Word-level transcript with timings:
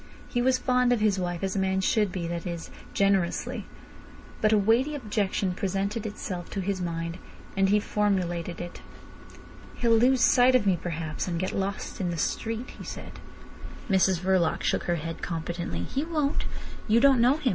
He 0.27 0.41
was 0.41 0.57
fond 0.57 0.91
of 0.91 0.99
his 0.99 1.19
wife 1.19 1.43
as 1.43 1.55
a 1.55 1.59
man 1.59 1.79
should 1.79 2.11
be—that 2.11 2.47
is, 2.47 2.71
generously. 2.91 3.67
But 4.41 4.51
a 4.51 4.57
weighty 4.57 4.95
objection 4.95 5.53
presented 5.53 6.07
itself 6.07 6.49
to 6.49 6.59
his 6.59 6.81
mind, 6.81 7.19
and 7.55 7.69
he 7.69 7.79
formulated 7.79 8.59
it. 8.59 8.81
"He'll 9.75 9.95
lose 9.95 10.21
sight 10.21 10.55
of 10.55 10.65
me 10.65 10.75
perhaps, 10.81 11.27
and 11.27 11.39
get 11.39 11.51
lost 11.51 12.01
in 12.01 12.09
the 12.09 12.17
street," 12.17 12.71
he 12.79 12.83
said. 12.83 13.19
Mrs 13.91 14.21
Verloc 14.21 14.63
shook 14.63 14.85
her 14.85 14.95
head 14.95 15.21
competently. 15.21 15.83
"He 15.83 16.03
won't. 16.03 16.45
You 16.87 16.99
don't 16.99 17.21
know 17.21 17.37
him. 17.37 17.49